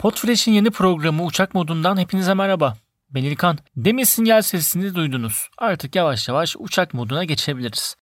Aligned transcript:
Podfresh'in 0.00 0.52
yeni 0.52 0.70
programı 0.70 1.24
Uçak 1.24 1.54
Modundan 1.54 1.96
hepinize 1.96 2.34
merhaba. 2.34 2.76
Ben 3.10 3.24
İlkan. 3.24 3.58
Demin 3.76 4.04
sinyal 4.04 4.42
sesini 4.42 4.94
duydunuz. 4.94 5.48
Artık 5.58 5.96
yavaş 5.96 6.28
yavaş 6.28 6.56
uçak 6.58 6.94
moduna 6.94 7.24
geçebiliriz. 7.24 7.96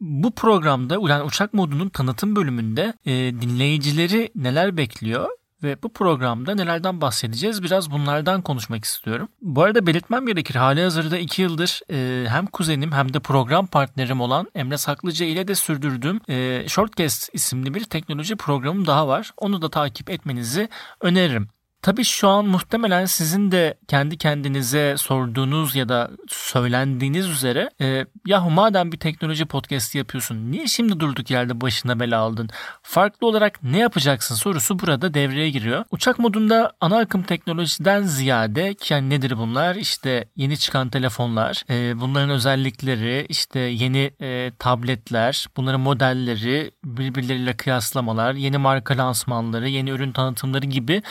Bu 0.00 0.34
programda 0.34 0.94
yani 1.08 1.22
uçak 1.22 1.54
modunun 1.54 1.88
tanıtım 1.88 2.36
bölümünde 2.36 2.94
e, 3.06 3.12
dinleyicileri 3.12 4.30
neler 4.34 4.76
bekliyor 4.76 5.28
ve 5.62 5.82
bu 5.82 5.92
programda 5.92 6.54
nelerden 6.54 7.00
bahsedeceğiz 7.00 7.62
biraz 7.62 7.90
bunlardan 7.90 8.42
konuşmak 8.42 8.84
istiyorum. 8.84 9.28
Bu 9.42 9.62
arada 9.62 9.86
belirtmem 9.86 10.26
gerekir 10.26 10.54
hali 10.54 10.82
hazırda 10.82 11.18
2 11.18 11.42
yıldır 11.42 11.80
e, 11.92 12.28
hem 12.28 12.46
kuzenim 12.46 12.92
hem 12.92 13.14
de 13.14 13.20
program 13.20 13.66
partnerim 13.66 14.20
olan 14.20 14.48
Emre 14.54 14.78
Saklıca 14.78 15.26
ile 15.26 15.48
de 15.48 15.54
sürdürdüğüm 15.54 16.20
e, 16.28 16.64
Shortcast 16.68 17.30
isimli 17.32 17.74
bir 17.74 17.84
teknoloji 17.84 18.36
programım 18.36 18.86
daha 18.86 19.08
var. 19.08 19.30
Onu 19.36 19.62
da 19.62 19.70
takip 19.70 20.10
etmenizi 20.10 20.68
öneririm. 21.00 21.48
Tabii 21.82 22.04
şu 22.04 22.28
an 22.28 22.46
muhtemelen 22.46 23.04
sizin 23.04 23.50
de 23.50 23.78
kendi 23.88 24.18
kendinize 24.18 24.94
sorduğunuz 24.98 25.74
ya 25.74 25.88
da 25.88 26.10
söylendiğiniz 26.28 27.26
üzere 27.26 27.70
e, 27.80 28.06
yahu 28.26 28.50
madem 28.50 28.92
bir 28.92 28.98
teknoloji 28.98 29.44
podcast 29.44 29.94
yapıyorsun 29.94 30.50
niye 30.52 30.66
şimdi 30.66 31.00
durduk 31.00 31.30
yerde 31.30 31.60
başına 31.60 32.00
bela 32.00 32.18
aldın? 32.18 32.50
Farklı 32.82 33.26
olarak 33.26 33.62
ne 33.62 33.78
yapacaksın 33.78 34.34
sorusu 34.34 34.78
burada 34.78 35.14
devreye 35.14 35.50
giriyor. 35.50 35.84
Uçak 35.90 36.18
modunda 36.18 36.72
ana 36.80 36.98
akım 36.98 37.22
teknolojiden 37.22 38.02
ziyade 38.02 38.74
ki 38.74 38.94
yani 38.94 39.10
nedir 39.10 39.38
bunlar? 39.38 39.74
İşte 39.76 40.28
yeni 40.36 40.58
çıkan 40.58 40.88
telefonlar, 40.88 41.64
e, 41.70 42.00
bunların 42.00 42.30
özellikleri, 42.30 43.26
işte 43.28 43.60
yeni 43.60 44.10
e, 44.20 44.52
tabletler, 44.58 45.46
bunların 45.56 45.80
modelleri, 45.80 46.70
birbirleriyle 46.84 47.56
kıyaslamalar, 47.56 48.34
yeni 48.34 48.58
marka 48.58 48.98
lansmanları, 48.98 49.68
yeni 49.68 49.90
ürün 49.90 50.12
tanıtımları 50.12 50.66
gibi 50.66 51.02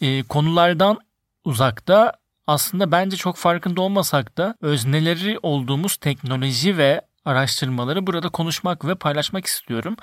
e, 0.00 0.09
e, 0.10 0.22
konulardan 0.22 0.98
uzakta 1.44 2.12
aslında 2.46 2.92
bence 2.92 3.16
çok 3.16 3.36
farkında 3.36 3.80
olmasak 3.80 4.38
da 4.38 4.54
özneleri 4.60 5.38
olduğumuz 5.42 5.96
teknoloji 5.96 6.76
ve 6.76 7.00
araştırmaları 7.24 8.06
burada 8.06 8.28
konuşmak 8.28 8.84
ve 8.84 8.94
paylaşmak 8.94 9.46
istiyorum. 9.46 9.96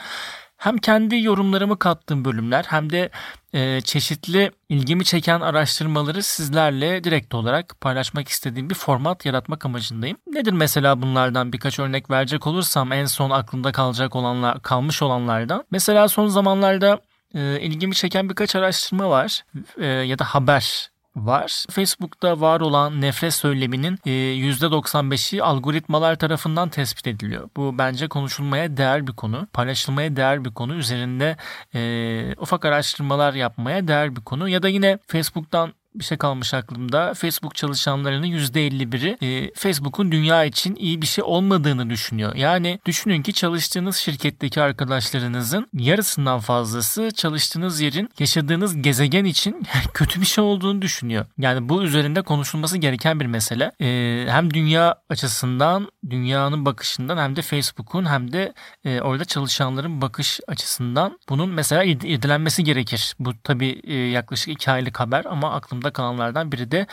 Hem 0.57 0.77
kendi 0.77 1.21
yorumlarımı 1.21 1.79
kattığım 1.79 2.25
bölümler 2.25 2.65
hem 2.67 2.89
de 2.89 3.09
e, 3.53 3.81
çeşitli 3.81 4.51
ilgimi 4.69 5.05
çeken 5.05 5.41
araştırmaları 5.41 6.23
sizlerle 6.23 7.03
direkt 7.03 7.33
olarak 7.33 7.81
paylaşmak 7.81 8.27
istediğim 8.27 8.69
bir 8.69 8.75
format 8.75 9.25
yaratmak 9.25 9.65
amacındayım. 9.65 10.17
Nedir 10.27 10.53
mesela 10.53 11.01
bunlardan 11.01 11.53
birkaç 11.53 11.79
örnek 11.79 12.09
verecek 12.09 12.47
olursam 12.47 12.91
en 12.91 13.05
son 13.05 13.29
aklımda 13.29 13.71
kalacak 13.71 14.15
olanlar 14.15 14.61
kalmış 14.61 15.01
olanlardan. 15.01 15.63
Mesela 15.71 16.07
son 16.07 16.27
zamanlarda 16.27 16.99
e, 17.37 17.59
ilgimi 17.61 17.95
çeken 17.95 18.29
birkaç 18.29 18.55
araştırma 18.55 19.09
var 19.09 19.45
e, 19.77 19.85
ya 19.85 20.19
da 20.19 20.23
haber 20.23 20.89
var. 21.25 21.65
Facebook'ta 21.69 22.41
var 22.41 22.61
olan 22.61 23.01
nefret 23.01 23.33
söyleminin 23.33 23.97
%95'i 24.05 25.37
e, 25.37 25.41
algoritmalar 25.41 26.15
tarafından 26.15 26.69
tespit 26.69 27.07
ediliyor. 27.07 27.49
Bu 27.55 27.77
bence 27.77 28.07
konuşulmaya 28.07 28.77
değer 28.77 29.07
bir 29.07 29.11
konu, 29.11 29.47
paylaşılmaya 29.53 30.15
değer 30.15 30.45
bir 30.45 30.53
konu, 30.53 30.75
üzerinde 30.75 31.37
e, 31.73 32.35
ufak 32.37 32.65
araştırmalar 32.65 33.33
yapmaya 33.33 33.87
değer 33.87 34.15
bir 34.15 34.21
konu. 34.21 34.49
Ya 34.49 34.63
da 34.63 34.69
yine 34.69 34.99
Facebook'tan 35.07 35.73
bir 35.99 36.03
şey 36.03 36.17
kalmış 36.17 36.53
aklımda. 36.53 37.13
Facebook 37.13 37.55
çalışanlarının 37.55 38.27
%51'i 38.27 39.17
e, 39.25 39.51
Facebook'un 39.53 40.11
dünya 40.11 40.45
için 40.45 40.75
iyi 40.75 41.01
bir 41.01 41.07
şey 41.07 41.23
olmadığını 41.23 41.89
düşünüyor. 41.89 42.35
Yani 42.35 42.79
düşünün 42.85 43.21
ki 43.21 43.33
çalıştığınız 43.33 43.95
şirketteki 43.95 44.61
arkadaşlarınızın 44.61 45.67
yarısından 45.73 46.39
fazlası 46.39 47.11
çalıştığınız 47.15 47.81
yerin 47.81 48.09
yaşadığınız 48.19 48.81
gezegen 48.81 49.25
için 49.25 49.63
kötü 49.93 50.21
bir 50.21 50.25
şey 50.25 50.43
olduğunu 50.43 50.81
düşünüyor. 50.81 51.25
Yani 51.37 51.69
bu 51.69 51.83
üzerinde 51.83 52.21
konuşulması 52.21 52.77
gereken 52.77 53.19
bir 53.19 53.25
mesele. 53.25 53.71
E, 53.81 54.25
hem 54.29 54.53
dünya 54.53 54.95
açısından, 55.09 55.91
dünyanın 56.09 56.65
bakışından 56.65 57.17
hem 57.17 57.35
de 57.35 57.41
Facebook'un 57.41 58.05
hem 58.05 58.33
de 58.33 58.53
e, 58.85 59.01
orada 59.01 59.25
çalışanların 59.25 60.01
bakış 60.01 60.39
açısından 60.47 61.19
bunun 61.29 61.49
mesela 61.49 61.83
irdelenmesi 61.83 62.63
gerekir. 62.63 63.15
Bu 63.19 63.33
tabii 63.43 63.81
e, 63.83 63.93
yaklaşık 63.93 64.49
iki 64.49 64.71
aylık 64.71 64.99
haber 64.99 65.25
ama 65.25 65.53
aklımda 65.53 65.86
aklımda 65.87 65.93
kalanlardan 65.93 66.51
biri 66.51 66.71
de 66.71 66.87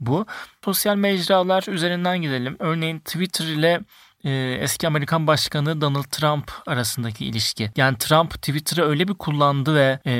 bu. 0.00 0.26
Sosyal 0.64 0.96
mecralar 0.96 1.64
üzerinden 1.68 2.22
gidelim. 2.22 2.56
Örneğin 2.58 2.98
Twitter 2.98 3.44
ile 3.44 3.80
e, 4.24 4.58
eski 4.60 4.86
Amerikan 4.86 5.26
Başkanı 5.26 5.80
Donald 5.80 6.10
Trump 6.10 6.52
arasındaki 6.66 7.26
ilişki. 7.26 7.70
Yani 7.76 7.98
Trump 7.98 8.30
Twitter'ı 8.30 8.84
öyle 8.84 9.08
bir 9.08 9.14
kullandı 9.14 9.74
ve 9.74 9.98
e, 10.06 10.14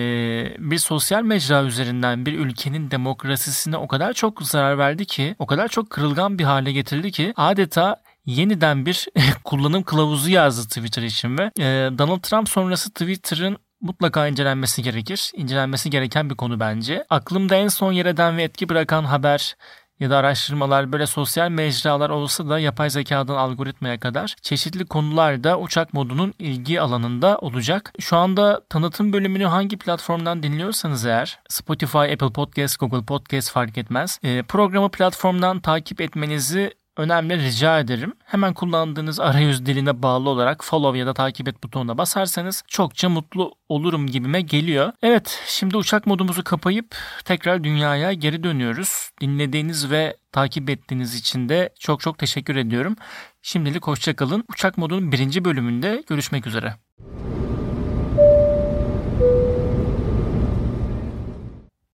bir 0.58 0.78
sosyal 0.78 1.22
mecra 1.22 1.62
üzerinden 1.62 2.26
bir 2.26 2.38
ülkenin 2.38 2.91
demokrasisine 2.91 3.76
o 3.76 3.88
kadar 3.88 4.12
çok 4.12 4.42
zarar 4.42 4.78
verdi 4.78 5.04
ki, 5.06 5.34
o 5.38 5.47
kadar 5.47 5.68
çok 5.68 5.91
kırılgan 5.91 6.38
bir 6.38 6.44
hale 6.44 6.72
getirdi 6.72 7.12
ki 7.12 7.32
adeta 7.36 7.97
yeniden 8.26 8.86
bir 8.86 9.08
kullanım 9.44 9.82
kılavuzu 9.82 10.30
yazdı 10.30 10.68
Twitter 10.68 11.02
için 11.02 11.38
ve 11.38 11.50
e, 11.58 11.98
Donald 11.98 12.20
Trump 12.20 12.48
sonrası 12.48 12.91
Twitter'ın 12.91 13.56
mutlaka 13.80 14.26
incelenmesi 14.26 14.82
gerekir. 14.82 15.30
İncelenmesi 15.34 15.91
gereken 15.91 16.30
bir 16.30 16.34
konu 16.34 16.60
bence. 16.60 17.04
Aklımda 17.10 17.56
en 17.56 17.68
son 17.68 17.92
yer 17.92 18.06
eden 18.06 18.36
ve 18.36 18.42
etki 18.42 18.68
bırakan 18.68 19.04
haber 19.04 19.56
ya 20.00 20.10
da 20.10 20.16
araştırmalar 20.18 20.92
böyle 20.92 21.06
sosyal 21.06 21.48
mecralar 21.48 22.10
olsa 22.10 22.48
da 22.48 22.58
yapay 22.58 22.91
zekadan 22.91 23.36
algoritmaya 23.36 24.00
kadar 24.00 24.36
çeşitli 24.42 24.86
konularda 24.86 25.58
uçak 25.58 25.94
modunun 25.94 26.34
ilgi 26.38 26.80
alanında 26.80 27.38
olacak. 27.38 27.92
Şu 28.00 28.16
anda 28.16 28.60
tanıtım 28.68 29.12
bölümünü 29.12 29.44
hangi 29.44 29.76
platformdan 29.76 30.42
dinliyorsanız 30.42 31.06
eğer 31.06 31.38
Spotify, 31.48 31.98
Apple 31.98 32.32
Podcast, 32.32 32.80
Google 32.80 33.04
Podcast 33.04 33.50
fark 33.50 33.78
etmez. 33.78 34.18
E, 34.22 34.42
programı 34.42 34.91
platformdan 34.91 35.60
takip 35.60 36.00
etmenizi 36.00 36.74
önemli 37.00 37.38
rica 37.38 37.80
ederim. 37.80 38.14
Hemen 38.24 38.54
kullandığınız 38.54 39.20
arayüz 39.20 39.66
diline 39.66 40.02
bağlı 40.02 40.28
olarak 40.28 40.64
follow 40.64 40.98
ya 40.98 41.06
da 41.06 41.14
takip 41.14 41.48
et 41.48 41.62
butonuna 41.62 41.98
basarsanız 41.98 42.62
çokça 42.68 43.08
mutlu 43.08 43.54
olurum 43.68 44.06
gibime 44.06 44.40
geliyor. 44.40 44.92
Evet 45.02 45.42
şimdi 45.46 45.76
uçak 45.76 46.06
modumuzu 46.06 46.44
kapayıp 46.44 46.96
tekrar 47.24 47.64
dünyaya 47.64 48.12
geri 48.12 48.42
dönüyoruz. 48.42 49.10
Dinlediğiniz 49.20 49.90
ve 49.90 50.16
takip 50.32 50.70
ettiğiniz 50.70 51.14
için 51.14 51.48
de 51.48 51.74
çok 51.80 52.00
çok 52.00 52.18
teşekkür 52.18 52.56
ediyorum. 52.56 52.96
Şimdilik 53.42 53.86
hoşçakalın. 53.86 54.44
Uçak 54.48 54.78
modunun 54.78 55.12
birinci 55.12 55.44
bölümünde 55.44 56.02
görüşmek 56.08 56.46
üzere. 56.46 56.74